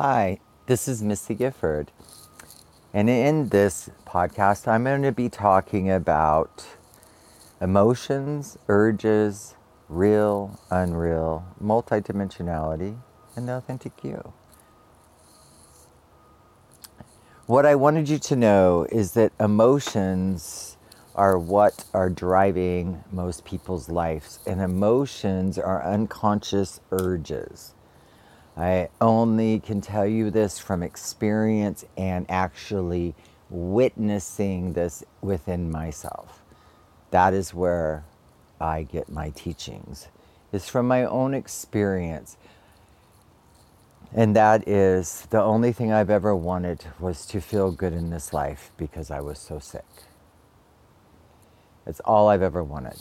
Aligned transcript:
Hi, 0.00 0.38
this 0.66 0.86
is 0.86 1.02
Missy 1.02 1.34
Gifford. 1.34 1.90
And 2.94 3.10
in 3.10 3.48
this 3.48 3.90
podcast, 4.06 4.68
I'm 4.68 4.84
going 4.84 5.02
to 5.02 5.10
be 5.10 5.28
talking 5.28 5.90
about 5.90 6.64
emotions, 7.60 8.56
urges, 8.68 9.56
real, 9.88 10.60
unreal, 10.70 11.44
multidimensionality, 11.60 12.96
and 13.34 13.48
the 13.48 13.54
authentic 13.54 14.04
you. 14.04 14.32
What 17.46 17.66
I 17.66 17.74
wanted 17.74 18.08
you 18.08 18.20
to 18.20 18.36
know 18.36 18.86
is 18.92 19.14
that 19.14 19.32
emotions 19.40 20.76
are 21.16 21.36
what 21.36 21.86
are 21.92 22.08
driving 22.08 23.02
most 23.10 23.44
people's 23.44 23.88
lives, 23.88 24.38
and 24.46 24.60
emotions 24.60 25.58
are 25.58 25.84
unconscious 25.84 26.80
urges. 26.92 27.74
I 28.58 28.88
only 29.00 29.60
can 29.60 29.80
tell 29.80 30.04
you 30.04 30.30
this 30.30 30.58
from 30.58 30.82
experience 30.82 31.84
and 31.96 32.26
actually 32.28 33.14
witnessing 33.50 34.72
this 34.72 35.04
within 35.20 35.70
myself. 35.70 36.42
That 37.12 37.34
is 37.34 37.54
where 37.54 38.04
I 38.60 38.82
get 38.82 39.08
my 39.08 39.30
teachings. 39.30 40.08
It's 40.52 40.68
from 40.68 40.88
my 40.88 41.04
own 41.04 41.34
experience. 41.34 42.36
And 44.12 44.34
that 44.34 44.66
is 44.66 45.28
the 45.30 45.40
only 45.40 45.70
thing 45.70 45.92
I've 45.92 46.10
ever 46.10 46.34
wanted 46.34 46.84
was 46.98 47.26
to 47.26 47.40
feel 47.40 47.70
good 47.70 47.92
in 47.92 48.10
this 48.10 48.32
life 48.32 48.72
because 48.76 49.08
I 49.08 49.20
was 49.20 49.38
so 49.38 49.60
sick. 49.60 49.84
It's 51.86 52.00
all 52.00 52.28
I've 52.28 52.42
ever 52.42 52.64
wanted. 52.64 53.00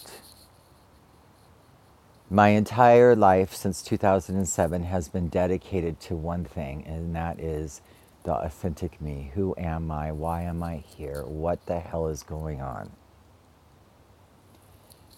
My 2.30 2.50
entire 2.50 3.16
life 3.16 3.54
since 3.54 3.82
2007 3.82 4.84
has 4.84 5.08
been 5.08 5.30
dedicated 5.30 6.02
to 6.02 6.16
one 6.18 6.44
thing, 6.44 6.84
and 6.86 7.16
that 7.16 7.40
is 7.40 7.82
the 8.24 8.34
authentic 8.34 9.00
me. 9.00 9.32
Who 9.36 9.56
am 9.58 9.90
I? 9.92 10.12
Why 10.12 10.42
am 10.42 10.62
I 10.62 10.78
here? 10.78 11.24
What 11.24 11.66
the 11.68 11.80
hell 11.80 12.08
is 12.08 12.24
going 12.24 12.62
on? 12.62 12.92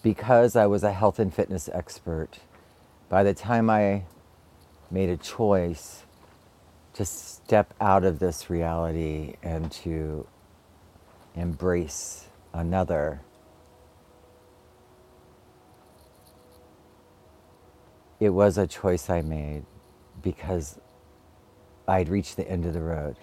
Because 0.04 0.54
I 0.54 0.66
was 0.66 0.84
a 0.84 0.92
health 0.92 1.18
and 1.18 1.34
fitness 1.34 1.68
expert, 1.72 2.38
by 3.08 3.24
the 3.24 3.34
time 3.34 3.68
I 3.68 4.04
made 4.88 5.08
a 5.10 5.16
choice 5.16 6.04
to 6.94 7.04
step 7.04 7.74
out 7.80 8.04
of 8.04 8.20
this 8.20 8.48
reality 8.48 9.34
and 9.42 9.72
to 9.72 10.28
embrace 11.34 12.26
another 12.52 13.20
it 18.20 18.28
was 18.28 18.58
a 18.58 18.66
choice 18.66 19.08
I 19.08 19.22
made 19.22 19.64
because 20.22 20.78
I'd 21.88 22.10
reached 22.10 22.36
the 22.36 22.48
end 22.48 22.66
of 22.66 22.74
the 22.74 22.82
road. 22.82 23.16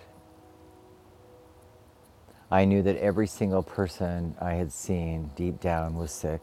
I 2.49 2.65
knew 2.65 2.81
that 2.81 2.97
every 2.97 3.27
single 3.27 3.61
person 3.61 4.35
I 4.41 4.53
had 4.53 4.71
seen 4.71 5.31
deep 5.35 5.61
down 5.61 5.95
was 5.95 6.11
sick. 6.11 6.41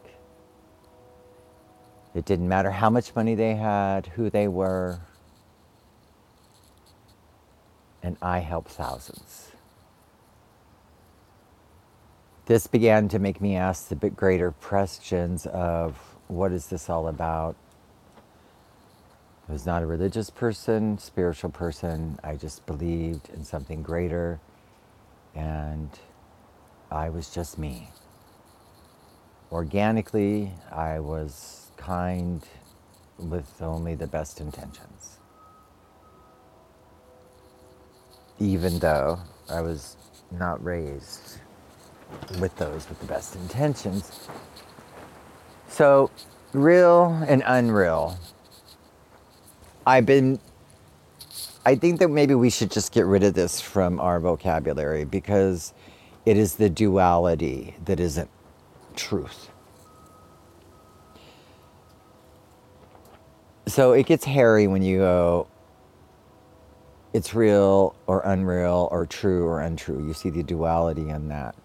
It 2.13 2.23
didn't 2.23 2.47
matter 2.47 2.71
how 2.71 2.89
much 2.89 3.13
money 3.13 3.35
they 3.35 3.55
had, 3.55 4.07
who 4.07 4.29
they 4.29 4.47
were, 4.47 5.01
and 8.01 8.15
I 8.21 8.39
helped 8.39 8.71
thousands. 8.71 9.51
This 12.45 12.67
began 12.67 13.09
to 13.09 13.19
make 13.19 13.41
me 13.41 13.55
ask 13.55 13.89
the 13.89 13.95
bit 13.95 14.15
greater 14.15 14.51
questions 14.51 15.45
of 15.47 15.97
what 16.27 16.51
is 16.51 16.67
this 16.67 16.89
all 16.89 17.07
about? 17.07 17.55
I 19.47 19.51
was 19.51 19.65
not 19.65 19.83
a 19.83 19.85
religious 19.85 20.31
person, 20.31 20.97
spiritual 20.97 21.51
person. 21.51 22.19
I 22.23 22.35
just 22.35 22.65
believed 22.65 23.29
in 23.29 23.43
something 23.43 23.83
greater. 23.83 24.39
And 25.35 25.89
I 26.89 27.09
was 27.09 27.29
just 27.29 27.59
me. 27.59 27.89
Organically, 29.51 30.51
I 30.71 30.99
was 30.99 31.67
kind 31.77 32.43
with 33.19 33.61
only 33.61 33.93
the 33.93 34.07
best 34.07 34.41
intentions. 34.41 35.19
Even 38.39 38.79
though 38.79 39.19
I 39.47 39.61
was 39.61 39.95
not 40.31 40.63
raised 40.63 41.37
with 42.39 42.55
those 42.55 42.89
with 42.89 42.99
the 42.99 43.05
best 43.05 43.35
intentions. 43.35 44.27
So, 45.67 46.09
real 46.53 47.23
and 47.27 47.43
unreal 47.45 48.17
I've 49.85 50.05
been. 50.05 50.39
I 51.65 51.75
think 51.75 51.99
that 51.99 52.09
maybe 52.09 52.35
we 52.35 52.49
should 52.49 52.71
just 52.71 52.91
get 52.91 53.05
rid 53.05 53.23
of 53.23 53.33
this 53.33 53.59
from 53.59 53.99
our 53.99 54.19
vocabulary 54.19 55.03
because 55.03 55.73
it 56.25 56.37
is 56.37 56.55
the 56.55 56.69
duality 56.69 57.75
that 57.85 57.99
isn't 57.99 58.29
truth. 58.95 59.49
So 63.67 63.93
it 63.93 64.05
gets 64.05 64.25
hairy 64.25 64.67
when 64.67 64.83
you 64.83 64.99
go, 64.99 65.47
it's 67.13 67.33
real 67.33 67.95
or 68.05 68.21
unreal 68.21 68.87
or 68.91 69.05
true 69.05 69.47
or 69.47 69.61
untrue. 69.61 70.05
You 70.05 70.13
see 70.13 70.29
the 70.29 70.43
duality 70.43 71.09
in 71.09 71.29
that. 71.29 71.55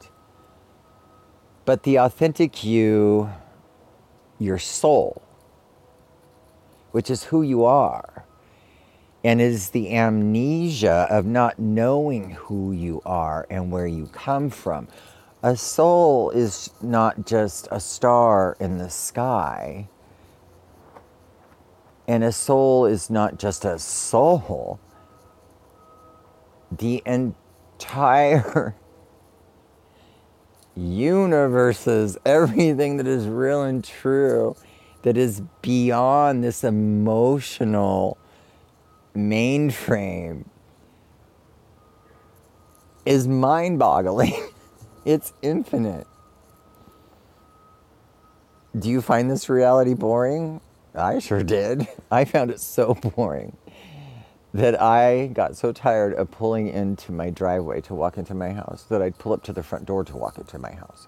But 1.66 1.82
the 1.82 1.98
authentic 1.98 2.64
you, 2.64 3.30
your 4.38 4.58
soul, 4.58 5.22
which 6.92 7.10
is 7.10 7.24
who 7.24 7.42
you 7.42 7.64
are. 7.64 8.24
And 9.22 9.40
it 9.40 9.52
is 9.52 9.70
the 9.70 9.94
amnesia 9.94 11.06
of 11.10 11.26
not 11.26 11.58
knowing 11.58 12.30
who 12.30 12.72
you 12.72 13.02
are 13.04 13.46
and 13.50 13.70
where 13.70 13.86
you 13.86 14.06
come 14.06 14.48
from. 14.48 14.88
A 15.42 15.56
soul 15.56 16.30
is 16.30 16.70
not 16.80 17.26
just 17.26 17.68
a 17.70 17.80
star 17.80 18.56
in 18.60 18.78
the 18.78 18.90
sky. 18.90 19.88
And 22.08 22.24
a 22.24 22.32
soul 22.32 22.86
is 22.86 23.10
not 23.10 23.38
just 23.38 23.64
a 23.64 23.78
soul. 23.78 24.80
The 26.72 27.02
entire 27.04 28.74
universe 30.76 31.86
is 31.86 32.16
everything 32.24 32.96
that 32.96 33.06
is 33.06 33.26
real 33.26 33.62
and 33.62 33.84
true 33.84 34.56
that 35.02 35.16
is 35.16 35.42
beyond 35.62 36.44
this 36.44 36.62
emotional 36.64 38.18
mainframe 39.14 40.44
is 43.06 43.26
mind 43.26 43.78
boggling. 43.78 44.34
it's 45.04 45.32
infinite. 45.42 46.06
Do 48.78 48.88
you 48.88 49.00
find 49.00 49.30
this 49.30 49.48
reality 49.48 49.94
boring? 49.94 50.60
I 50.94 51.18
sure 51.18 51.42
did. 51.42 51.88
I 52.10 52.24
found 52.24 52.50
it 52.50 52.60
so 52.60 52.94
boring 52.94 53.56
that 54.52 54.80
I 54.80 55.28
got 55.28 55.56
so 55.56 55.72
tired 55.72 56.12
of 56.14 56.30
pulling 56.30 56.68
into 56.68 57.12
my 57.12 57.30
driveway 57.30 57.80
to 57.82 57.94
walk 57.94 58.18
into 58.18 58.34
my 58.34 58.52
house 58.52 58.84
that 58.88 59.00
I'd 59.00 59.16
pull 59.18 59.32
up 59.32 59.42
to 59.44 59.52
the 59.52 59.62
front 59.62 59.86
door 59.86 60.04
to 60.04 60.16
walk 60.16 60.38
into 60.38 60.58
my 60.58 60.72
house 60.72 61.06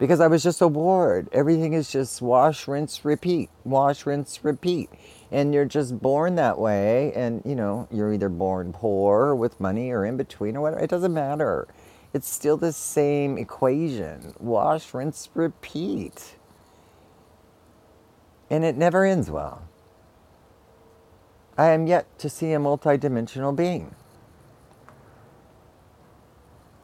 because 0.00 0.18
I 0.18 0.28
was 0.28 0.42
just 0.42 0.58
so 0.58 0.70
bored. 0.70 1.28
Everything 1.30 1.74
is 1.74 1.92
just 1.92 2.22
wash, 2.22 2.66
rinse, 2.66 3.04
repeat, 3.04 3.50
wash, 3.64 4.06
rinse, 4.06 4.42
repeat. 4.42 4.88
And 5.30 5.52
you're 5.52 5.66
just 5.66 6.00
born 6.00 6.36
that 6.36 6.58
way. 6.58 7.12
And, 7.12 7.42
you 7.44 7.54
know, 7.54 7.86
you're 7.92 8.14
either 8.14 8.30
born 8.30 8.72
poor 8.72 9.26
or 9.26 9.36
with 9.36 9.60
money 9.60 9.90
or 9.90 10.06
in 10.06 10.16
between 10.16 10.56
or 10.56 10.62
whatever. 10.62 10.82
It 10.82 10.88
doesn't 10.88 11.12
matter. 11.12 11.68
It's 12.14 12.26
still 12.26 12.56
the 12.56 12.72
same 12.72 13.36
equation 13.36 14.32
wash, 14.40 14.94
rinse, 14.94 15.28
repeat. 15.34 16.34
And 18.48 18.64
it 18.64 18.78
never 18.78 19.04
ends 19.04 19.30
well. 19.30 19.68
I 21.58 21.68
am 21.68 21.86
yet 21.86 22.18
to 22.20 22.30
see 22.30 22.54
a 22.54 22.58
multidimensional 22.58 23.54
being. 23.54 23.94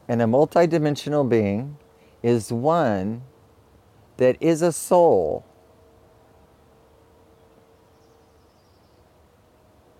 And 0.07 0.21
a 0.21 0.25
multidimensional 0.25 1.27
being 1.27 1.77
is 2.27 2.51
one 2.51 3.21
that 4.17 4.35
is 4.41 4.61
a 4.61 4.73
soul 4.73 5.45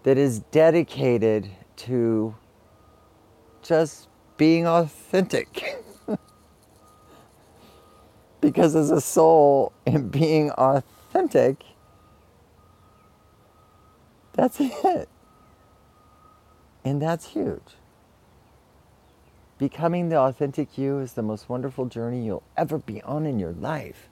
that 0.03 0.17
is 0.17 0.39
dedicated 0.51 1.49
to 1.77 2.35
just 3.61 4.09
being 4.35 4.67
authentic. 4.67 5.81
because 8.41 8.75
as 8.75 8.91
a 8.91 8.99
soul 8.99 9.71
and 9.85 10.11
being 10.11 10.51
authentic, 10.51 11.63
that's 14.33 14.59
it. 14.59 15.07
And 16.83 17.01
that's 17.01 17.27
huge. 17.27 17.77
Becoming 19.57 20.09
the 20.09 20.17
authentic 20.17 20.77
you 20.77 20.99
is 20.99 21.13
the 21.13 21.23
most 21.23 21.49
wonderful 21.49 21.85
journey 21.85 22.25
you'll 22.25 22.43
ever 22.55 22.77
be 22.77 23.01
on 23.03 23.25
in 23.25 23.39
your 23.39 23.53
life. 23.53 24.09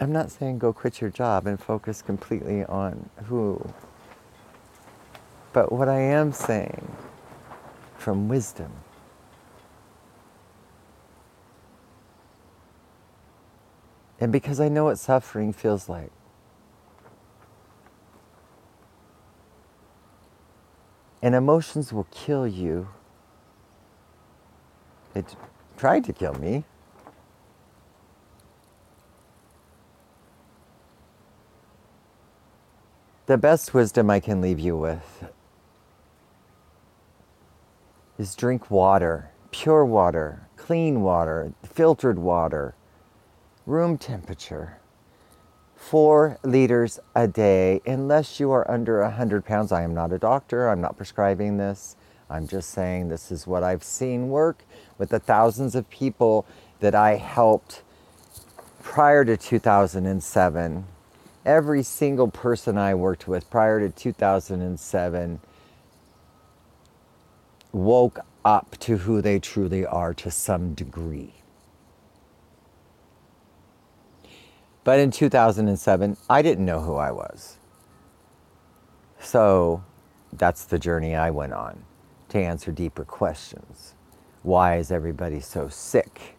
I'm 0.00 0.12
not 0.12 0.30
saying 0.30 0.58
go 0.58 0.72
quit 0.72 1.00
your 1.00 1.10
job 1.10 1.46
and 1.46 1.60
focus 1.60 2.02
completely 2.02 2.64
on 2.64 3.10
who 3.26 3.62
But 5.52 5.72
what 5.72 5.88
I 5.88 6.00
am 6.00 6.32
saying 6.32 6.96
from 7.96 8.28
wisdom 8.28 8.72
and 14.20 14.32
because 14.32 14.60
I 14.60 14.68
know 14.68 14.84
what 14.84 14.98
suffering 14.98 15.52
feels 15.52 15.88
like. 15.88 16.12
And 21.26 21.34
emotions 21.34 21.92
will 21.92 22.06
kill 22.12 22.46
you. 22.46 22.86
It 25.12 25.34
tried 25.76 26.04
to 26.04 26.12
kill 26.12 26.34
me. 26.34 26.62
The 33.26 33.36
best 33.36 33.74
wisdom 33.74 34.08
I 34.08 34.20
can 34.20 34.40
leave 34.40 34.60
you 34.60 34.76
with 34.76 35.24
is 38.16 38.36
drink 38.36 38.70
water, 38.70 39.30
pure 39.50 39.84
water, 39.84 40.46
clean 40.56 41.02
water, 41.02 41.52
filtered 41.64 42.20
water, 42.20 42.76
room 43.66 43.98
temperature 43.98 44.78
four 45.88 46.36
liters 46.42 46.98
a 47.14 47.28
day 47.28 47.80
unless 47.86 48.40
you 48.40 48.50
are 48.50 48.68
under 48.68 49.02
100 49.02 49.44
pounds. 49.44 49.70
I 49.70 49.82
am 49.82 49.94
not 49.94 50.12
a 50.12 50.18
doctor, 50.18 50.68
I'm 50.68 50.80
not 50.80 50.96
prescribing 50.96 51.58
this. 51.58 51.94
I'm 52.28 52.48
just 52.48 52.70
saying 52.70 53.08
this 53.08 53.30
is 53.30 53.46
what 53.46 53.62
I've 53.62 53.84
seen 53.84 54.28
work 54.28 54.64
with 54.98 55.10
the 55.10 55.20
thousands 55.20 55.76
of 55.76 55.88
people 55.88 56.44
that 56.80 56.96
I 56.96 57.14
helped 57.14 57.82
prior 58.82 59.24
to 59.24 59.36
2007. 59.36 60.84
Every 61.44 61.82
single 61.84 62.28
person 62.28 62.76
I 62.76 62.96
worked 62.96 63.28
with 63.28 63.48
prior 63.48 63.78
to 63.78 63.88
2007 63.88 65.40
woke 67.70 68.18
up 68.44 68.76
to 68.80 68.96
who 68.96 69.22
they 69.22 69.38
truly 69.38 69.86
are 69.86 70.14
to 70.14 70.32
some 70.32 70.74
degree. 70.74 71.34
But 74.86 75.00
in 75.00 75.10
2007, 75.10 76.16
I 76.30 76.42
didn't 76.42 76.64
know 76.64 76.78
who 76.78 76.94
I 76.94 77.10
was. 77.10 77.56
So 79.18 79.82
that's 80.32 80.64
the 80.64 80.78
journey 80.78 81.16
I 81.16 81.28
went 81.30 81.54
on 81.54 81.82
to 82.28 82.38
answer 82.38 82.70
deeper 82.70 83.04
questions. 83.04 83.94
Why 84.44 84.76
is 84.76 84.92
everybody 84.92 85.40
so 85.40 85.68
sick? 85.68 86.36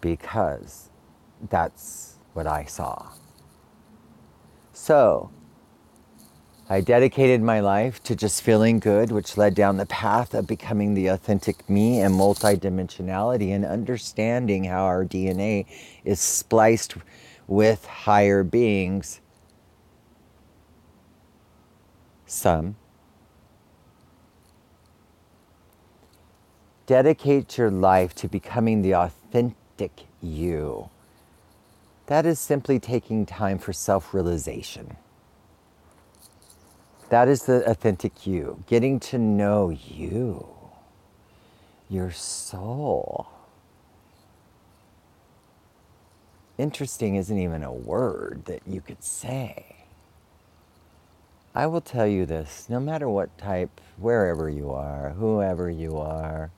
Because 0.00 0.88
that's 1.50 2.14
what 2.32 2.46
I 2.46 2.64
saw. 2.64 3.10
So 4.72 5.30
I 6.70 6.80
dedicated 6.80 7.42
my 7.42 7.60
life 7.60 8.02
to 8.04 8.16
just 8.16 8.40
feeling 8.40 8.78
good, 8.78 9.12
which 9.12 9.36
led 9.36 9.54
down 9.54 9.76
the 9.76 9.84
path 9.84 10.32
of 10.32 10.46
becoming 10.46 10.94
the 10.94 11.08
authentic 11.08 11.68
me 11.68 12.00
and 12.00 12.14
multidimensionality 12.14 13.54
and 13.54 13.66
understanding 13.66 14.64
how 14.64 14.84
our 14.84 15.04
DNA 15.04 15.66
is 16.04 16.20
spliced 16.20 16.94
with 17.46 17.86
higher 17.86 18.42
beings. 18.42 19.20
Some. 22.26 22.76
Dedicate 26.86 27.56
your 27.56 27.70
life 27.70 28.14
to 28.16 28.28
becoming 28.28 28.82
the 28.82 28.94
authentic 28.94 30.04
you. 30.20 30.90
That 32.06 32.26
is 32.26 32.38
simply 32.38 32.78
taking 32.78 33.24
time 33.24 33.58
for 33.58 33.72
self 33.72 34.12
realization. 34.12 34.96
That 37.08 37.28
is 37.28 37.44
the 37.44 37.68
authentic 37.70 38.26
you, 38.26 38.64
getting 38.66 38.98
to 39.00 39.18
know 39.18 39.70
you, 39.70 40.46
your 41.88 42.10
soul. 42.10 43.28
Interesting 46.58 47.16
isn't 47.16 47.38
even 47.38 47.62
a 47.62 47.72
word 47.72 48.42
that 48.46 48.62
you 48.66 48.80
could 48.80 49.02
say. 49.02 49.76
I 51.54 51.66
will 51.66 51.80
tell 51.80 52.06
you 52.06 52.26
this 52.26 52.66
no 52.68 52.80
matter 52.80 53.08
what 53.08 53.36
type, 53.38 53.80
wherever 53.96 54.48
you 54.48 54.70
are, 54.72 55.10
whoever 55.10 55.70
you 55.70 55.98
are, 55.98 56.50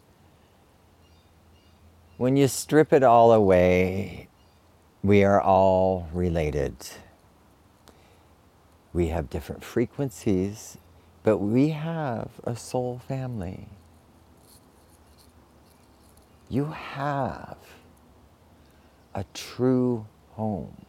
when 2.16 2.36
you 2.36 2.48
strip 2.48 2.94
it 2.94 3.02
all 3.02 3.30
away, 3.32 4.28
we 5.02 5.22
are 5.22 5.40
all 5.40 6.08
related. 6.14 6.74
We 8.94 9.08
have 9.08 9.28
different 9.28 9.62
frequencies, 9.62 10.78
but 11.22 11.38
we 11.38 11.70
have 11.70 12.30
a 12.44 12.56
soul 12.56 13.02
family. 13.06 13.68
You 16.48 16.66
have 16.66 17.58
a 19.16 19.24
true 19.32 20.06
home. 20.34 20.84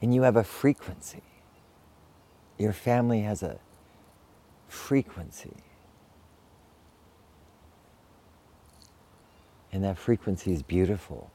And 0.00 0.14
you 0.14 0.22
have 0.22 0.36
a 0.36 0.44
frequency. 0.44 1.22
Your 2.56 2.72
family 2.72 3.22
has 3.22 3.42
a 3.42 3.58
frequency. 4.68 5.56
And 9.72 9.82
that 9.84 9.98
frequency 9.98 10.52
is 10.52 10.62
beautiful. 10.62 11.30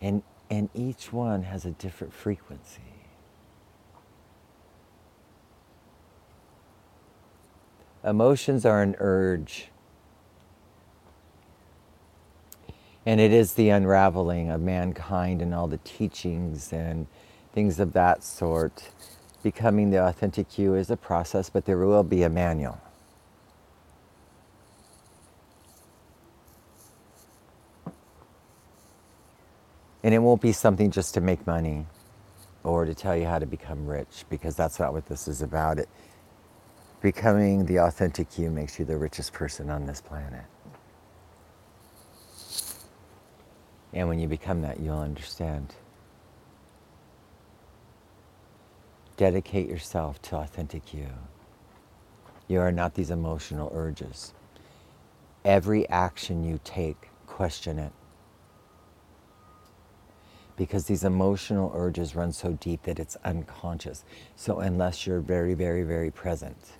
And, 0.00 0.22
and 0.48 0.70
each 0.72 1.12
one 1.12 1.42
has 1.42 1.64
a 1.64 1.72
different 1.72 2.14
frequency. 2.14 2.80
Emotions 8.04 8.64
are 8.64 8.82
an 8.82 8.94
urge 8.98 9.70
And 13.06 13.20
it 13.20 13.32
is 13.32 13.54
the 13.54 13.70
unraveling 13.70 14.50
of 14.50 14.60
mankind 14.60 15.40
and 15.40 15.54
all 15.54 15.66
the 15.66 15.78
teachings 15.78 16.72
and 16.72 17.06
things 17.52 17.80
of 17.80 17.92
that 17.94 18.22
sort. 18.22 18.90
Becoming 19.42 19.90
the 19.90 20.04
authentic 20.04 20.58
you 20.58 20.74
is 20.74 20.90
a 20.90 20.96
process, 20.96 21.48
but 21.48 21.64
there 21.64 21.78
will 21.78 22.02
be 22.02 22.22
a 22.22 22.28
manual. 22.28 22.78
And 30.02 30.14
it 30.14 30.18
won't 30.18 30.40
be 30.40 30.52
something 30.52 30.90
just 30.90 31.14
to 31.14 31.20
make 31.20 31.46
money 31.46 31.86
or 32.62 32.84
to 32.84 32.94
tell 32.94 33.16
you 33.16 33.26
how 33.26 33.38
to 33.38 33.46
become 33.46 33.86
rich, 33.86 34.24
because 34.28 34.54
that's 34.54 34.78
not 34.78 34.92
what 34.92 35.06
this 35.06 35.26
is 35.26 35.40
about. 35.40 35.78
It 35.78 35.88
becoming 37.00 37.64
the 37.64 37.78
authentic 37.78 38.38
you 38.38 38.50
makes 38.50 38.78
you 38.78 38.84
the 38.84 38.96
richest 38.98 39.32
person 39.32 39.70
on 39.70 39.86
this 39.86 40.02
planet. 40.02 40.44
And 43.92 44.08
when 44.08 44.20
you 44.20 44.28
become 44.28 44.62
that, 44.62 44.80
you'll 44.80 44.98
understand. 44.98 45.74
Dedicate 49.16 49.68
yourself 49.68 50.22
to 50.22 50.36
authentic 50.36 50.94
you. 50.94 51.08
You 52.48 52.60
are 52.60 52.72
not 52.72 52.94
these 52.94 53.10
emotional 53.10 53.70
urges. 53.74 54.32
Every 55.44 55.88
action 55.88 56.44
you 56.44 56.60
take, 56.64 57.08
question 57.26 57.78
it. 57.78 57.92
Because 60.56 60.84
these 60.86 61.04
emotional 61.04 61.72
urges 61.74 62.14
run 62.14 62.32
so 62.32 62.52
deep 62.52 62.82
that 62.82 62.98
it's 62.98 63.16
unconscious. 63.24 64.04
So, 64.36 64.60
unless 64.60 65.06
you're 65.06 65.20
very, 65.20 65.54
very, 65.54 65.82
very 65.84 66.10
present, 66.10 66.72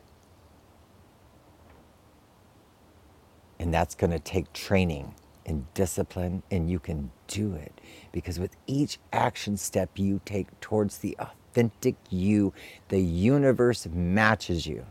and 3.59 3.73
that's 3.73 3.95
going 3.95 4.11
to 4.11 4.19
take 4.19 4.53
training 4.53 5.15
and 5.51 5.75
discipline, 5.75 6.43
and 6.51 6.71
you 6.71 6.79
can 6.79 7.11
do 7.27 7.55
it. 7.55 7.81
Because 8.13 8.39
with 8.39 8.57
each 8.67 8.99
action 9.13 9.57
step 9.57 9.99
you 9.99 10.21
take 10.25 10.59
towards 10.61 10.99
the 10.99 11.17
authentic 11.19 11.97
you, 12.09 12.55
the 12.89 13.01
universe 13.01 13.87
matches 13.93 14.67
you. 14.67 14.87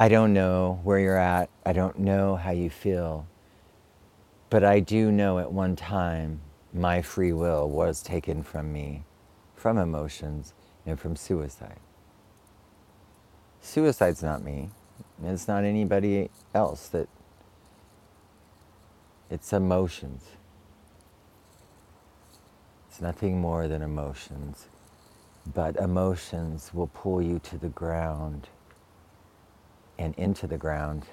I 0.00 0.08
don't 0.08 0.32
know 0.32 0.80
where 0.82 0.98
you're 0.98 1.16
at. 1.16 1.50
I 1.64 1.72
don't 1.72 2.00
know 2.00 2.36
how 2.36 2.50
you 2.50 2.70
feel. 2.70 3.26
But 4.50 4.64
I 4.64 4.80
do 4.80 5.12
know 5.12 5.38
at 5.38 5.52
one 5.52 5.76
time 5.76 6.40
my 6.72 7.02
free 7.02 7.32
will 7.32 7.68
was 7.68 8.02
taken 8.02 8.42
from 8.42 8.72
me, 8.72 9.04
from 9.54 9.78
emotions, 9.78 10.54
and 10.86 10.98
from 10.98 11.16
suicide. 11.16 11.80
Suicide's 13.68 14.22
not 14.22 14.42
me. 14.42 14.70
It's 15.22 15.46
not 15.46 15.62
anybody 15.62 16.30
else 16.54 16.88
that 16.88 17.06
it's 19.28 19.52
emotions. 19.52 20.24
It's 22.88 23.02
nothing 23.02 23.42
more 23.42 23.68
than 23.68 23.82
emotions. 23.82 24.68
But 25.54 25.76
emotions 25.76 26.72
will 26.72 26.86
pull 26.86 27.20
you 27.20 27.40
to 27.40 27.58
the 27.58 27.68
ground 27.68 28.48
and 29.98 30.14
into 30.16 30.46
the 30.46 30.58
ground. 30.58 31.04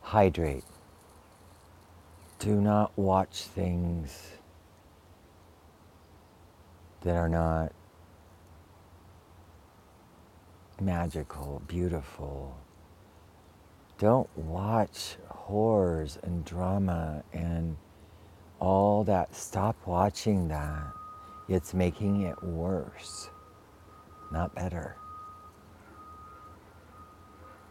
hydrate. 0.00 0.64
Do 2.38 2.60
not 2.60 2.96
watch 2.96 3.46
things 3.46 4.33
that 7.04 7.16
are 7.16 7.28
not 7.28 7.72
magical, 10.80 11.62
beautiful. 11.68 12.56
Don't 13.98 14.28
watch 14.36 15.16
horrors 15.28 16.18
and 16.22 16.44
drama 16.44 17.22
and 17.32 17.76
all 18.58 19.04
that. 19.04 19.34
Stop 19.34 19.76
watching 19.86 20.48
that. 20.48 20.92
It's 21.48 21.74
making 21.74 22.22
it 22.22 22.42
worse, 22.42 23.28
not 24.32 24.54
better. 24.54 24.96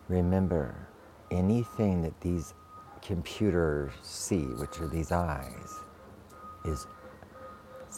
Remember, 0.08 0.76
anything 1.32 2.04
that 2.04 2.20
these 2.22 2.54
computers 3.02 3.92
see, 4.04 4.44
which 4.44 4.80
are 4.80 4.88
these 4.88 5.12
eyes, 5.12 5.80
is 6.66 6.86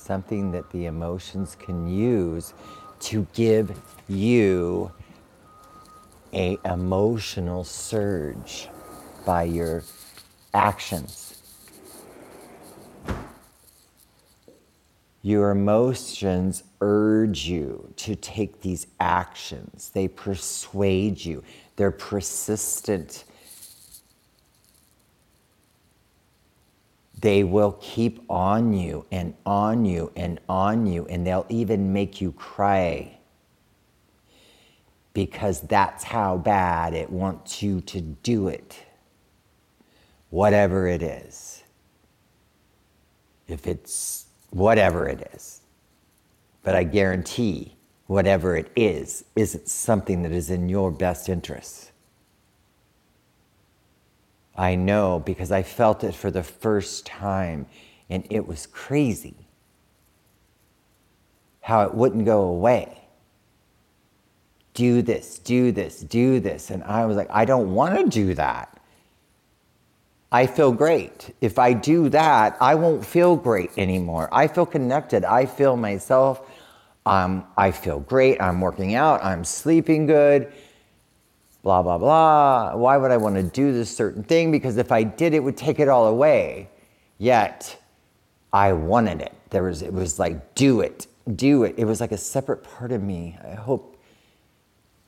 something 0.06 0.52
that 0.52 0.70
the 0.72 0.86
emotions 0.86 1.56
can 1.60 1.88
use 1.88 2.54
to 3.00 3.26
give 3.34 3.72
you 4.08 4.92
a 6.32 6.58
emotional 6.64 7.64
surge 7.64 8.70
by 9.26 9.44
your 9.44 9.84
actions. 10.54 11.42
Your 15.24 15.50
emotions 15.50 16.64
urge 16.82 17.48
you 17.48 17.92
to 17.96 18.16
take 18.16 18.62
these 18.62 18.86
actions. 19.00 19.90
They 19.92 20.08
persuade 20.08 21.26
you. 21.26 21.44
They're 21.78 21.90
persistent. 21.90 23.24
They 27.22 27.44
will 27.44 27.78
keep 27.82 28.24
on 28.30 28.74
you 28.74 29.06
and 29.12 29.34
on 29.46 29.86
you 29.86 30.12
and 30.16 30.40
on 30.50 30.86
you, 30.86 31.06
and 31.08 31.26
they'll 31.26 31.46
even 31.50 31.94
make 31.94 32.20
you 32.22 32.32
cry 32.34 33.18
because 35.14 35.62
that's 35.62 36.04
how 36.04 36.38
bad 36.38 36.94
it 36.94 37.10
wants 37.10 37.64
you 37.64 37.80
to 37.82 38.02
do 38.02 38.50
it, 38.50 38.78
whatever 40.30 40.88
it 40.88 41.02
is. 41.02 41.64
If 43.48 43.66
it's 43.66 44.26
whatever 44.50 45.08
it 45.08 45.30
is. 45.34 45.62
But 46.64 46.76
I 46.76 46.84
guarantee 46.84 47.76
whatever 48.08 48.58
it 48.58 48.72
is 48.76 49.24
isn't 49.36 49.70
something 49.70 50.24
that 50.24 50.32
is 50.32 50.50
in 50.50 50.68
your 50.68 50.92
best 50.92 51.30
interest. 51.30 51.85
I 54.58 54.76
know 54.76 55.20
because 55.20 55.52
I 55.52 55.64
felt 55.64 56.04
it 56.04 56.16
for 56.16 56.32
the 56.32 56.44
first 56.44 57.06
time 57.06 57.66
and 58.10 58.26
it 58.30 58.48
was 58.48 58.68
crazy 58.68 59.36
how 61.62 61.84
it 61.84 61.94
wouldn't 61.94 62.26
go 62.26 62.44
away 62.44 63.06
do 64.76 65.02
this, 65.02 65.40
do 65.40 65.72
this, 65.72 66.02
do 66.02 66.40
this. 66.40 66.70
And 66.70 66.84
I 66.84 67.06
was 67.06 67.18
like, 67.18 67.30
I 67.32 67.46
don't 67.46 67.74
want 67.74 67.98
to 67.98 68.08
do 68.08 68.36
that. 68.36 68.78
I 70.32 70.48
feel 70.48 70.74
great. 70.74 71.34
If 71.40 71.58
I 71.58 71.72
do 71.72 72.10
that, 72.10 72.58
I 72.60 72.76
won't 72.76 73.06
feel 73.06 73.38
great 73.38 73.72
anymore. 73.78 74.28
I 74.34 74.48
feel 74.48 74.66
connected. 74.66 75.24
I 75.24 75.46
feel 75.46 75.78
myself. 75.78 76.52
Um, 77.06 77.46
I 77.56 77.72
feel 77.72 78.02
great. 78.02 78.42
I'm 78.42 78.60
working 78.60 78.96
out. 78.96 79.24
I'm 79.24 79.46
sleeping 79.46 80.08
good. 80.08 80.52
Blah, 81.66 81.82
blah, 81.82 81.98
blah. 81.98 82.76
Why 82.76 82.96
would 82.96 83.10
I 83.10 83.18
want 83.18 83.38
to 83.38 83.42
do 83.42 83.74
this 83.74 83.90
certain 83.90 84.22
thing? 84.22 84.52
Because 84.52 84.78
if 84.78 84.92
I 84.92 85.02
did, 85.02 85.34
it 85.34 85.40
would 85.40 85.58
take 85.58 85.80
it 85.80 85.90
all 85.90 86.06
away. 86.06 86.70
Yet, 87.18 87.82
I 88.54 88.72
wanted 88.74 89.20
it. 89.22 89.34
There 89.50 89.64
was, 89.64 89.82
it 89.82 89.92
was 89.92 90.20
like, 90.20 90.54
do 90.54 90.82
it, 90.82 91.08
do 91.36 91.64
it. 91.64 91.74
It 91.76 91.86
was 91.86 92.00
like 92.00 92.12
a 92.12 92.20
separate 92.20 92.64
part 92.64 92.92
of 92.92 93.02
me. 93.02 93.36
I 93.44 93.56
hope 93.56 94.00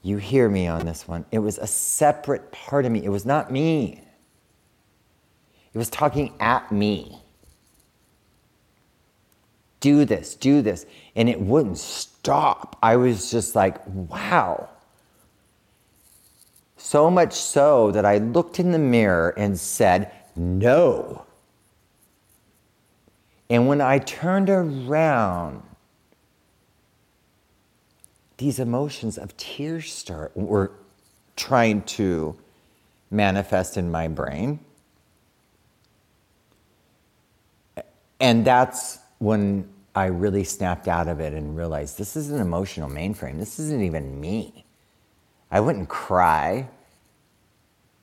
you 0.02 0.18
hear 0.18 0.50
me 0.50 0.66
on 0.66 0.84
this 0.84 1.08
one. 1.08 1.26
It 1.32 1.38
was 1.38 1.60
a 1.60 1.68
separate 1.68 2.52
part 2.52 2.86
of 2.86 2.92
me. 2.92 3.06
It 3.06 3.10
was 3.10 3.24
not 3.24 3.52
me. 3.52 4.02
It 5.76 5.78
was 5.78 5.92
talking 5.92 6.34
at 6.40 6.72
me. 6.72 7.20
Do 9.80 10.06
this, 10.06 10.34
do 10.34 10.64
this. 10.64 10.88
And 11.16 11.30
it 11.30 11.40
wouldn't 11.40 11.78
stop. 11.78 12.80
I 12.82 12.96
was 12.96 13.30
just 13.30 13.56
like, 13.56 13.78
wow. 13.86 14.70
So 16.78 17.10
much 17.10 17.34
so 17.34 17.92
that 17.92 18.06
I 18.06 18.20
looked 18.20 18.60
in 18.60 18.72
the 18.72 18.80
mirror 18.80 19.34
and 19.36 19.60
said, 19.60 20.12
no. 20.36 21.26
And 23.50 23.68
when 23.68 23.82
I 23.82 24.00
turned 24.00 24.50
around, 24.50 25.64
these 28.38 28.60
emotions 28.60 29.18
of 29.18 29.36
tears 29.38 29.92
start 29.92 30.32
were 30.36 30.72
trying 31.36 31.82
to 31.84 32.38
manifest 33.10 33.78
in 33.78 33.90
my 33.90 34.08
brain. 34.08 34.60
And 38.20 38.46
that's 38.46 39.00
when 39.18 39.68
I 39.96 40.06
really 40.06 40.44
snapped 40.44 40.88
out 40.88 41.08
of 41.08 41.20
it 41.20 41.34
and 41.34 41.58
realized 41.58 41.98
this 41.98 42.16
is 42.16 42.30
an 42.30 42.40
emotional 42.40 42.90
mainframe. 42.90 43.40
This 43.40 43.58
isn't 43.58 43.82
even 43.82 44.20
me. 44.22 44.67
I 45.50 45.60
wouldn't 45.60 45.90
cry 45.90 46.70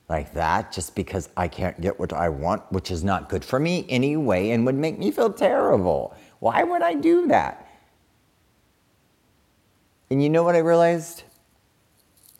like 0.07 0.33
that 0.33 0.71
just 0.71 0.95
because 0.95 1.29
I 1.35 1.47
can't 1.47 1.79
get 1.81 1.99
what 1.99 2.13
I 2.13 2.29
want, 2.29 2.71
which 2.71 2.91
is 2.91 3.03
not 3.03 3.29
good 3.29 3.43
for 3.43 3.59
me 3.59 3.85
anyway 3.89 4.51
and 4.51 4.65
would 4.65 4.75
make 4.75 4.99
me 4.99 5.11
feel 5.11 5.33
terrible. 5.33 6.15
Why 6.39 6.63
would 6.63 6.81
I 6.81 6.93
do 6.93 7.27
that? 7.27 7.67
And 10.09 10.21
you 10.21 10.29
know 10.29 10.43
what 10.43 10.55
I 10.55 10.59
realized? 10.59 11.23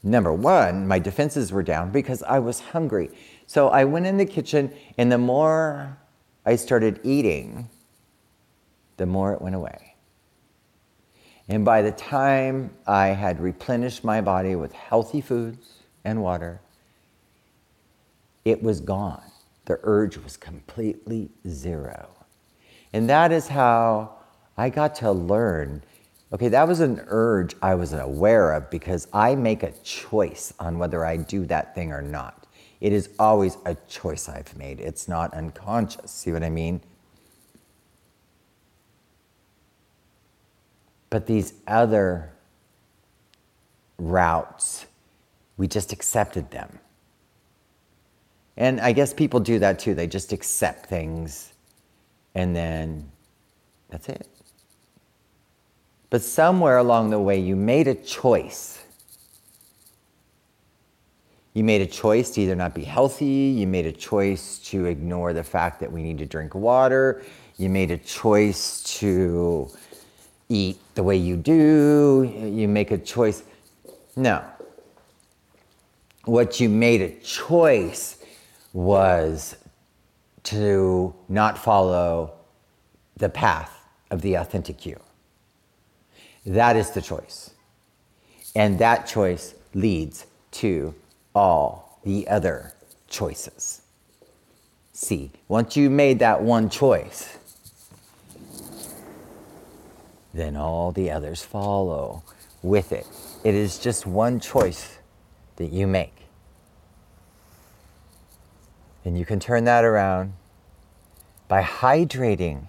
Number 0.03 0.31
one, 0.31 0.87
my 0.87 0.99
defenses 0.99 1.51
were 1.51 1.63
down 1.63 1.91
because 1.91 2.21
I 2.23 2.37
was 2.37 2.59
hungry. 2.59 3.09
So 3.47 3.69
I 3.69 3.85
went 3.85 4.05
in 4.05 4.17
the 4.17 4.25
kitchen, 4.25 4.71
and 4.99 5.11
the 5.11 5.17
more 5.17 5.97
I 6.45 6.55
started 6.57 6.99
eating, 7.03 7.69
the 8.97 9.07
more 9.07 9.33
it 9.33 9.41
went 9.41 9.55
away. 9.55 9.94
And 11.47 11.63
by 11.63 11.81
the 11.81 11.91
time 11.91 12.71
I 12.87 13.07
had 13.07 13.39
replenished 13.39 14.03
my 14.03 14.21
body 14.21 14.55
with 14.55 14.73
healthy 14.73 15.21
foods 15.21 15.83
and 16.03 16.21
water, 16.21 16.61
it 18.43 18.61
was 18.63 18.79
gone. 18.79 19.21
The 19.65 19.79
urge 19.83 20.17
was 20.17 20.37
completely 20.37 21.29
zero. 21.47 22.09
And 22.93 23.09
that 23.09 23.31
is 23.31 23.47
how 23.47 24.15
I 24.57 24.69
got 24.69 24.95
to 24.95 25.11
learn 25.11 25.83
Okay, 26.33 26.49
that 26.49 26.67
was 26.67 26.81
an 26.81 27.01
urge 27.07 27.55
I 27.61 27.75
was 27.75 27.93
aware 27.93 28.51
of 28.53 28.69
because 28.69 29.07
I 29.13 29.35
make 29.35 29.63
a 29.63 29.71
choice 29.83 30.53
on 30.59 30.79
whether 30.79 31.05
I 31.05 31.17
do 31.17 31.45
that 31.45 31.75
thing 31.75 31.91
or 31.91 32.01
not. 32.01 32.47
It 32.81 32.91
is 32.91 33.09
always 33.19 33.57
a 33.65 33.75
choice 33.87 34.27
I've 34.27 34.55
made. 34.57 34.79
It's 34.79 35.07
not 35.07 35.33
unconscious. 35.33 36.11
See 36.11 36.31
what 36.31 36.43
I 36.43 36.49
mean? 36.49 36.81
But 41.09 41.27
these 41.27 41.53
other 41.67 42.31
routes, 43.97 44.85
we 45.57 45.67
just 45.67 45.93
accepted 45.93 46.51
them. 46.51 46.79
And 48.57 48.79
I 48.79 48.91
guess 48.91 49.13
people 49.13 49.39
do 49.39 49.59
that 49.59 49.79
too. 49.79 49.93
They 49.95 50.07
just 50.07 50.33
accept 50.33 50.87
things 50.87 51.53
and 52.35 52.53
then 52.55 53.09
that's 53.89 54.09
it. 54.09 54.27
But 56.09 56.21
somewhere 56.21 56.77
along 56.77 57.09
the 57.09 57.19
way, 57.19 57.39
you 57.39 57.55
made 57.55 57.87
a 57.87 57.95
choice. 57.95 58.83
You 61.53 61.63
made 61.63 61.81
a 61.81 61.87
choice 61.87 62.31
to 62.31 62.41
either 62.41 62.55
not 62.55 62.75
be 62.75 62.83
healthy, 62.83 63.25
you 63.25 63.65
made 63.65 63.85
a 63.85 63.91
choice 63.91 64.59
to 64.65 64.85
ignore 64.85 65.31
the 65.31 65.43
fact 65.43 65.79
that 65.79 65.89
we 65.89 66.03
need 66.03 66.17
to 66.17 66.25
drink 66.25 66.53
water, 66.53 67.23
you 67.57 67.69
made 67.69 67.91
a 67.91 67.97
choice 67.97 68.83
to 68.99 69.69
eat 70.49 70.77
the 70.95 71.03
way 71.03 71.17
you 71.17 71.35
do, 71.35 72.31
you 72.43 72.67
make 72.67 72.91
a 72.91 72.97
choice. 72.97 73.43
No. 74.15 74.43
What 76.25 76.59
you 76.59 76.69
made 76.69 77.01
a 77.01 77.19
choice 77.19 78.17
was 78.73 79.55
to 80.43 81.13
not 81.29 81.57
follow 81.57 82.33
the 83.17 83.29
path 83.29 83.71
of 84.11 84.21
the 84.21 84.35
authentic 84.35 84.85
you. 84.85 84.99
That 86.45 86.75
is 86.75 86.91
the 86.91 87.01
choice. 87.01 87.51
And 88.55 88.79
that 88.79 89.07
choice 89.07 89.55
leads 89.73 90.25
to 90.51 90.93
all 91.33 91.99
the 92.03 92.27
other 92.27 92.73
choices. 93.07 93.81
See, 94.93 95.31
once 95.47 95.75
you 95.75 95.89
made 95.89 96.19
that 96.19 96.41
one 96.41 96.69
choice, 96.69 97.37
then 100.35 100.57
all 100.57 100.91
the 100.91 101.09
others 101.09 101.43
follow 101.43 102.21
with 102.61 102.91
it. 102.91 103.07
It 103.43 103.55
is 103.55 103.79
just 103.79 104.05
one 104.05 104.39
choice 104.39 104.99
that 105.55 105.71
you 105.71 105.87
make. 105.87 106.27
And 109.05 109.17
you 109.17 109.25
can 109.25 109.39
turn 109.39 109.63
that 109.63 109.85
around 109.85 110.33
by 111.47 111.61
hydrating. 111.61 112.65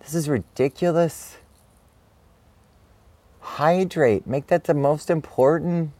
This 0.00 0.14
is 0.14 0.28
ridiculous. 0.28 1.38
Hydrate. 3.40 4.26
Make 4.26 4.48
that 4.48 4.64
the 4.64 4.74
most 4.74 5.08
important. 5.08 5.92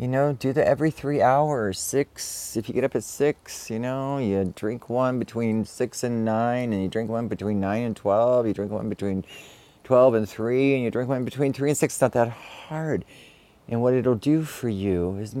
You 0.00 0.08
know, 0.08 0.32
do 0.32 0.54
that 0.54 0.66
every 0.66 0.90
three 0.90 1.20
hours. 1.20 1.78
Six, 1.78 2.56
if 2.56 2.70
you 2.70 2.74
get 2.74 2.84
up 2.84 2.96
at 2.96 3.04
six, 3.04 3.68
you 3.68 3.78
know, 3.78 4.16
you 4.16 4.50
drink 4.56 4.88
one 4.88 5.18
between 5.18 5.66
six 5.66 6.02
and 6.02 6.24
nine, 6.24 6.72
and 6.72 6.82
you 6.82 6.88
drink 6.88 7.10
one 7.10 7.28
between 7.28 7.60
nine 7.60 7.82
and 7.82 7.94
12. 7.94 8.46
You 8.46 8.54
drink 8.54 8.72
one 8.72 8.88
between 8.88 9.26
12 9.84 10.14
and 10.14 10.26
three, 10.26 10.74
and 10.74 10.82
you 10.82 10.90
drink 10.90 11.10
one 11.10 11.26
between 11.26 11.52
three 11.52 11.68
and 11.68 11.76
six. 11.76 11.96
It's 11.96 12.00
not 12.00 12.12
that 12.12 12.30
hard. 12.30 13.04
And 13.68 13.82
what 13.82 13.92
it'll 13.92 14.14
do 14.14 14.44
for 14.44 14.70
you 14.70 15.18
is 15.18 15.36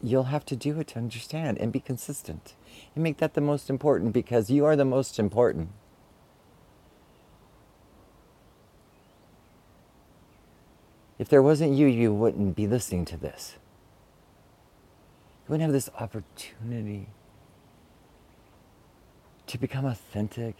you'll 0.00 0.30
have 0.30 0.46
to 0.46 0.54
do 0.54 0.78
it 0.78 0.86
to 0.88 0.98
understand 0.98 1.58
and 1.58 1.72
be 1.72 1.80
consistent 1.80 2.54
and 2.94 3.02
make 3.02 3.16
that 3.16 3.34
the 3.34 3.40
most 3.40 3.68
important 3.68 4.12
because 4.12 4.48
you 4.48 4.64
are 4.64 4.76
the 4.76 4.84
most 4.84 5.18
important. 5.18 5.70
If 11.18 11.28
there 11.28 11.42
wasn't 11.42 11.72
you, 11.72 11.88
you 11.88 12.14
wouldn't 12.14 12.54
be 12.54 12.68
listening 12.68 13.04
to 13.06 13.16
this. 13.16 13.56
You 15.48 15.52
wouldn't 15.52 15.62
have 15.62 15.72
this 15.72 15.88
opportunity 15.98 17.08
to 19.46 19.56
become 19.56 19.86
authentic. 19.86 20.56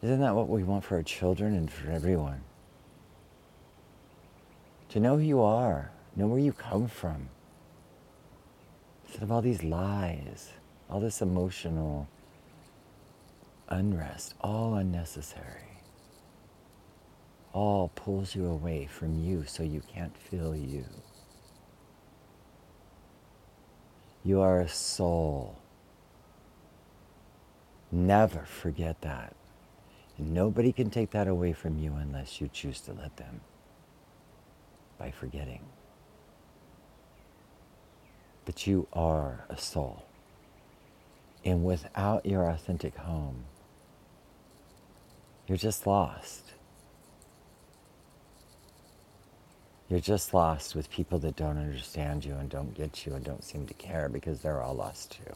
Isn't 0.00 0.20
that 0.20 0.36
what 0.36 0.48
we 0.48 0.62
want 0.62 0.84
for 0.84 0.94
our 0.94 1.02
children 1.02 1.52
and 1.56 1.68
for 1.68 1.90
everyone? 1.90 2.44
To 4.90 5.00
know 5.00 5.16
who 5.16 5.24
you 5.24 5.40
are, 5.40 5.90
know 6.14 6.28
where 6.28 6.38
you 6.38 6.52
come 6.52 6.86
from. 6.86 7.30
Instead 9.06 9.24
of 9.24 9.32
all 9.32 9.42
these 9.42 9.64
lies, 9.64 10.52
all 10.88 11.00
this 11.00 11.20
emotional 11.20 12.06
unrest, 13.68 14.34
all 14.40 14.74
unnecessary, 14.74 15.80
all 17.52 17.90
pulls 17.96 18.36
you 18.36 18.46
away 18.46 18.86
from 18.86 19.20
you 19.20 19.42
so 19.48 19.64
you 19.64 19.82
can't 19.92 20.16
feel 20.16 20.54
you. 20.54 20.84
You 24.24 24.40
are 24.40 24.60
a 24.60 24.68
soul. 24.68 25.58
Never 27.90 28.44
forget 28.44 29.00
that. 29.02 29.34
And 30.16 30.32
nobody 30.32 30.72
can 30.72 30.90
take 30.90 31.10
that 31.10 31.28
away 31.28 31.52
from 31.52 31.78
you 31.78 31.94
unless 31.94 32.40
you 32.40 32.48
choose 32.52 32.80
to 32.82 32.92
let 32.92 33.16
them 33.16 33.40
by 34.98 35.10
forgetting. 35.10 35.60
But 38.44 38.66
you 38.66 38.86
are 38.92 39.44
a 39.48 39.56
soul. 39.56 40.04
And 41.44 41.64
without 41.64 42.24
your 42.24 42.48
authentic 42.48 42.96
home, 42.96 43.44
you're 45.46 45.58
just 45.58 45.86
lost. 45.86 46.51
You're 49.92 50.00
just 50.00 50.32
lost 50.32 50.74
with 50.74 50.88
people 50.88 51.18
that 51.18 51.36
don't 51.36 51.58
understand 51.58 52.24
you 52.24 52.32
and 52.32 52.48
don't 52.48 52.72
get 52.72 53.04
you 53.04 53.12
and 53.12 53.22
don't 53.22 53.44
seem 53.44 53.66
to 53.66 53.74
care 53.74 54.08
because 54.08 54.40
they're 54.40 54.62
all 54.62 54.72
lost 54.72 55.18
too. 55.18 55.34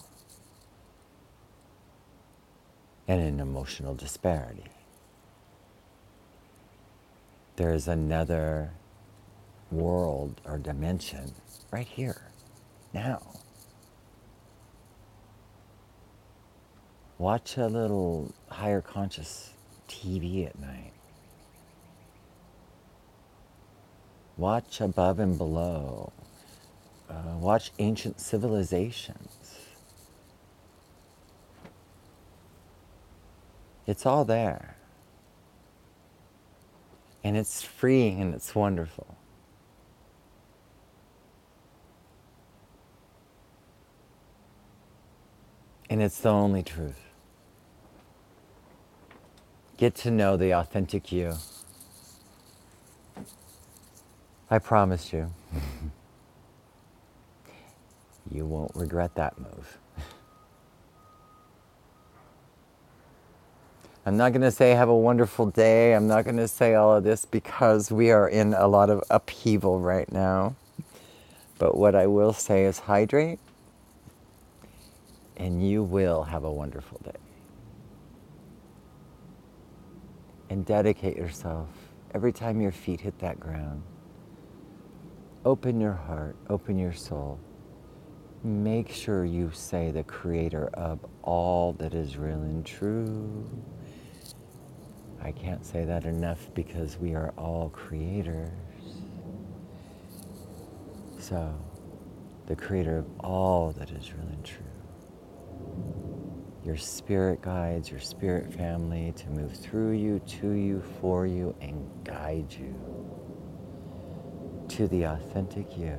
And 3.06 3.20
in 3.20 3.38
emotional 3.38 3.94
disparity. 3.94 4.64
There 7.56 7.74
is 7.74 7.86
another 7.86 8.70
world 9.70 10.40
or 10.46 10.56
dimension 10.56 11.34
right 11.70 11.86
here, 11.86 12.22
now. 12.94 13.20
Watch 17.18 17.58
a 17.58 17.66
little 17.66 18.34
higher 18.48 18.80
conscious 18.80 19.52
TV 19.86 20.46
at 20.46 20.58
night. 20.58 20.95
Watch 24.36 24.80
above 24.80 25.18
and 25.18 25.38
below. 25.38 26.12
Uh, 27.08 27.36
watch 27.38 27.70
ancient 27.78 28.20
civilizations. 28.20 29.30
It's 33.86 34.04
all 34.04 34.24
there. 34.24 34.76
And 37.22 37.36
it's 37.36 37.62
freeing 37.62 38.20
and 38.20 38.34
it's 38.34 38.54
wonderful. 38.54 39.16
And 45.88 46.02
it's 46.02 46.18
the 46.18 46.30
only 46.30 46.62
truth. 46.62 47.00
Get 49.76 49.94
to 49.96 50.10
know 50.10 50.36
the 50.36 50.52
authentic 50.52 51.12
you. 51.12 51.34
I 54.48 54.60
promise 54.60 55.12
you, 55.12 55.32
you 58.30 58.46
won't 58.46 58.70
regret 58.76 59.16
that 59.16 59.36
move. 59.40 59.78
I'm 64.06 64.16
not 64.16 64.30
going 64.32 64.42
to 64.42 64.52
say 64.52 64.70
have 64.70 64.88
a 64.88 64.96
wonderful 64.96 65.46
day. 65.46 65.96
I'm 65.96 66.06
not 66.06 66.24
going 66.24 66.36
to 66.36 66.46
say 66.46 66.74
all 66.74 66.94
of 66.94 67.02
this 67.02 67.24
because 67.24 67.90
we 67.90 68.12
are 68.12 68.28
in 68.28 68.54
a 68.54 68.68
lot 68.68 68.88
of 68.88 69.02
upheaval 69.10 69.80
right 69.80 70.10
now. 70.12 70.54
But 71.58 71.76
what 71.76 71.96
I 71.96 72.06
will 72.06 72.32
say 72.32 72.66
is 72.66 72.78
hydrate, 72.78 73.40
and 75.36 75.68
you 75.68 75.82
will 75.82 76.22
have 76.22 76.44
a 76.44 76.52
wonderful 76.52 77.00
day. 77.02 77.18
And 80.50 80.64
dedicate 80.64 81.16
yourself 81.16 81.66
every 82.14 82.32
time 82.32 82.60
your 82.60 82.70
feet 82.70 83.00
hit 83.00 83.18
that 83.18 83.40
ground. 83.40 83.82
Open 85.46 85.80
your 85.80 85.92
heart, 85.92 86.34
open 86.50 86.76
your 86.76 86.92
soul. 86.92 87.38
Make 88.42 88.90
sure 88.90 89.24
you 89.24 89.52
say 89.54 89.92
the 89.92 90.02
creator 90.02 90.70
of 90.74 90.98
all 91.22 91.72
that 91.74 91.94
is 91.94 92.16
real 92.16 92.42
and 92.42 92.66
true. 92.66 93.48
I 95.22 95.30
can't 95.30 95.64
say 95.64 95.84
that 95.84 96.04
enough 96.04 96.48
because 96.54 96.98
we 96.98 97.14
are 97.14 97.32
all 97.38 97.68
creators. 97.68 98.50
So, 101.20 101.54
the 102.46 102.56
creator 102.56 102.98
of 102.98 103.06
all 103.20 103.70
that 103.78 103.92
is 103.92 104.12
real 104.12 104.26
and 104.26 104.44
true 104.44 104.66
your 106.64 106.76
spirit 106.76 107.40
guides, 107.40 107.88
your 107.88 108.00
spirit 108.00 108.52
family 108.52 109.12
to 109.14 109.28
move 109.28 109.52
through 109.52 109.92
you, 109.92 110.18
to 110.26 110.50
you, 110.50 110.82
for 111.00 111.24
you, 111.24 111.54
and 111.60 111.88
guide 112.02 112.52
you 112.52 112.95
to 114.76 114.88
the 114.88 115.04
authentic 115.04 115.76
you. 115.76 115.96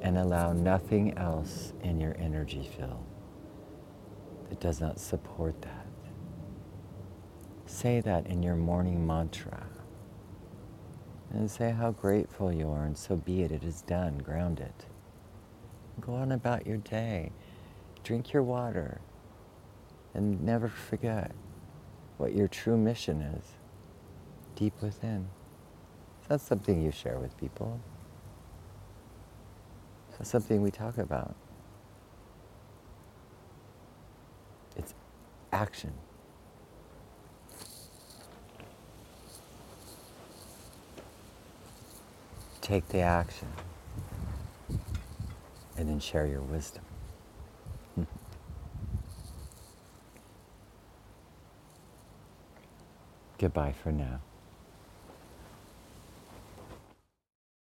And 0.00 0.18
allow 0.18 0.52
nothing 0.52 1.16
else 1.16 1.72
in 1.82 2.00
your 2.00 2.16
energy 2.18 2.68
field 2.76 3.04
that 4.48 4.60
does 4.60 4.80
not 4.80 4.98
support 4.98 5.60
that. 5.62 5.86
Say 7.66 8.00
that 8.00 8.26
in 8.26 8.42
your 8.42 8.56
morning 8.56 9.06
mantra. 9.06 9.66
And 11.32 11.50
say 11.50 11.70
how 11.70 11.92
grateful 11.92 12.52
you 12.52 12.70
are, 12.70 12.84
and 12.84 12.98
so 12.98 13.16
be 13.16 13.42
it. 13.42 13.52
It 13.52 13.62
is 13.62 13.82
done. 13.82 14.18
Ground 14.18 14.60
it. 14.60 14.86
Go 16.00 16.14
on 16.14 16.32
about 16.32 16.66
your 16.66 16.78
day 16.78 17.32
drink 18.02 18.32
your 18.32 18.42
water 18.42 19.00
and 20.14 20.42
never 20.42 20.68
forget 20.68 21.32
what 22.16 22.34
your 22.34 22.48
true 22.48 22.76
mission 22.76 23.22
is 23.22 23.44
deep 24.54 24.74
within. 24.82 25.28
That's 26.32 26.44
something 26.44 26.80
you 26.80 26.90
share 26.90 27.18
with 27.18 27.36
people. 27.36 27.78
That's 30.12 30.30
something 30.30 30.62
we 30.62 30.70
talk 30.70 30.96
about. 30.96 31.34
It's 34.74 34.94
action. 35.52 35.92
Take 42.62 42.88
the 42.88 43.00
action 43.00 43.48
and 45.76 45.86
then 45.86 46.00
share 46.00 46.24
your 46.24 46.40
wisdom. 46.40 46.84
Goodbye 53.38 53.74
for 53.82 53.92
now. 53.92 54.22